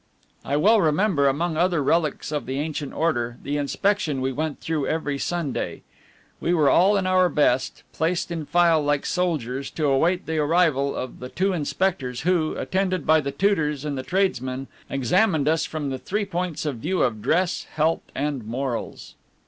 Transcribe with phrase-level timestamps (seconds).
[0.43, 4.87] I well remember, among other relics of the ancient order, the inspection we went through
[4.87, 5.83] every Sunday.
[6.39, 10.95] We were all in our best, placed in file like soldiers to await the arrival
[10.95, 15.91] of the two inspectors who, attended by the tutors and the tradesmen, examined us from
[15.91, 19.13] the three points of view of dress, health, and morals.